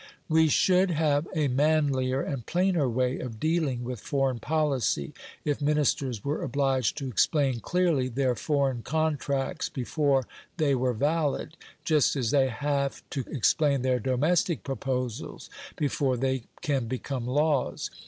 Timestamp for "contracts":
8.81-9.69